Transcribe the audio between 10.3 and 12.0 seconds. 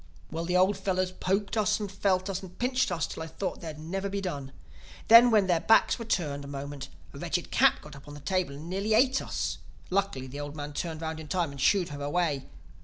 old men turned round in time and shooed